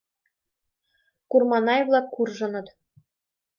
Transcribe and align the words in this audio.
Курманай-влак 1.29 2.07
куржыныт. 2.15 2.67